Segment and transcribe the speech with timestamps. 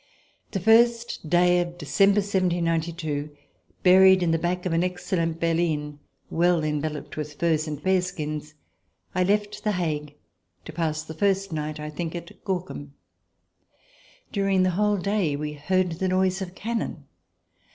[0.49, 3.37] The first day of December, 1792,
[3.83, 5.99] buried in the back of an excellent berline,
[6.31, 8.55] well enveloped with furs and bear skins,
[9.13, 10.15] I left The Hague,
[10.65, 12.93] to pass the first night, I think, at Gorkum.
[14.31, 17.05] During the whole day we heard the noise of cannon.